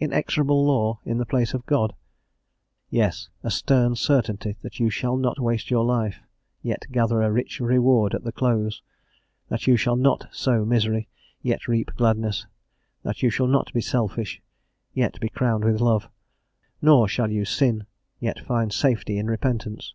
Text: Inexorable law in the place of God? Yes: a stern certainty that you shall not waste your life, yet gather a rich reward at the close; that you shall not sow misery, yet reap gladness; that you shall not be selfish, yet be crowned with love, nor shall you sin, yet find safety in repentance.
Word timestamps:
Inexorable 0.00 0.66
law 0.66 0.98
in 1.04 1.18
the 1.18 1.24
place 1.24 1.54
of 1.54 1.64
God? 1.64 1.94
Yes: 2.90 3.28
a 3.44 3.50
stern 3.52 3.94
certainty 3.94 4.56
that 4.62 4.80
you 4.80 4.90
shall 4.90 5.16
not 5.16 5.38
waste 5.38 5.70
your 5.70 5.84
life, 5.84 6.20
yet 6.62 6.86
gather 6.90 7.22
a 7.22 7.30
rich 7.30 7.60
reward 7.60 8.12
at 8.12 8.24
the 8.24 8.32
close; 8.32 8.82
that 9.48 9.68
you 9.68 9.76
shall 9.76 9.94
not 9.94 10.26
sow 10.34 10.64
misery, 10.64 11.06
yet 11.42 11.68
reap 11.68 11.92
gladness; 11.94 12.44
that 13.04 13.22
you 13.22 13.30
shall 13.30 13.46
not 13.46 13.72
be 13.72 13.80
selfish, 13.80 14.42
yet 14.94 15.20
be 15.20 15.28
crowned 15.28 15.64
with 15.64 15.80
love, 15.80 16.08
nor 16.82 17.06
shall 17.06 17.30
you 17.30 17.44
sin, 17.44 17.86
yet 18.18 18.40
find 18.40 18.72
safety 18.72 19.16
in 19.16 19.28
repentance. 19.28 19.94